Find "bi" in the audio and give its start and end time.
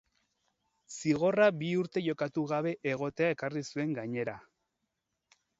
1.59-1.69